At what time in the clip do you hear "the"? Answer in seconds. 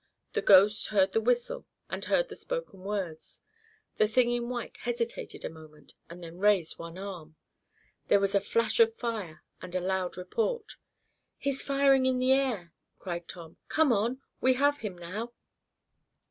0.33-0.41, 1.13-1.21, 2.29-2.35, 3.97-4.07, 12.17-12.31